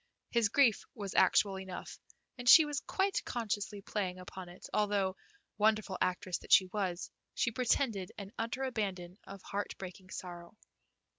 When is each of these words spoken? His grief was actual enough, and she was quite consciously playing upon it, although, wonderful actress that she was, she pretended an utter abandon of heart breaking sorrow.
His 0.31 0.49
grief 0.49 0.83
was 0.95 1.13
actual 1.13 1.59
enough, 1.59 1.99
and 2.35 2.49
she 2.49 2.65
was 2.65 2.79
quite 2.87 3.23
consciously 3.23 3.83
playing 3.83 4.17
upon 4.17 4.49
it, 4.49 4.67
although, 4.73 5.15
wonderful 5.59 5.95
actress 6.01 6.39
that 6.39 6.51
she 6.51 6.65
was, 6.65 7.11
she 7.35 7.51
pretended 7.51 8.11
an 8.17 8.31
utter 8.35 8.63
abandon 8.63 9.19
of 9.25 9.43
heart 9.43 9.77
breaking 9.77 10.09
sorrow. 10.09 10.57